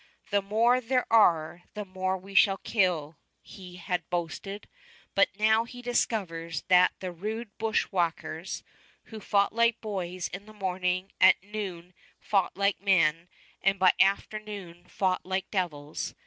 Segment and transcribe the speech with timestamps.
[0.31, 4.67] "The more there are, the more we shall kill," he had boasted;
[5.13, 8.63] but now he discovers that the rude bushwhackers,
[9.03, 13.27] "who fought like boys in the morning, at noon fought like men,
[13.61, 16.15] and by afternoon fought like devils."